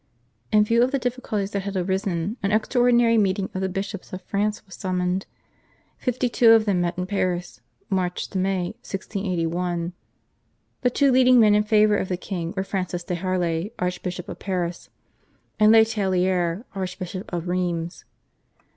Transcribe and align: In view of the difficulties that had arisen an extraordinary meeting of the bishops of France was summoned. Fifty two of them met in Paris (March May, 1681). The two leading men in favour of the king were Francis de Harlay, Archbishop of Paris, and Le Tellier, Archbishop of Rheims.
In 0.51 0.63
view 0.63 0.81
of 0.81 0.89
the 0.89 0.97
difficulties 0.97 1.51
that 1.51 1.61
had 1.61 1.75
arisen 1.77 2.35
an 2.41 2.51
extraordinary 2.51 3.19
meeting 3.19 3.51
of 3.53 3.61
the 3.61 3.69
bishops 3.69 4.11
of 4.11 4.23
France 4.23 4.65
was 4.65 4.73
summoned. 4.73 5.27
Fifty 5.99 6.27
two 6.27 6.53
of 6.53 6.65
them 6.65 6.81
met 6.81 6.97
in 6.97 7.05
Paris 7.05 7.61
(March 7.87 8.33
May, 8.33 8.69
1681). 8.81 9.93
The 10.81 10.89
two 10.89 11.11
leading 11.11 11.39
men 11.39 11.53
in 11.53 11.61
favour 11.61 11.97
of 11.97 12.09
the 12.09 12.17
king 12.17 12.51
were 12.57 12.63
Francis 12.63 13.03
de 13.03 13.13
Harlay, 13.13 13.69
Archbishop 13.77 14.27
of 14.27 14.39
Paris, 14.39 14.89
and 15.59 15.71
Le 15.71 15.85
Tellier, 15.85 16.65
Archbishop 16.73 17.31
of 17.31 17.47
Rheims. 17.47 18.03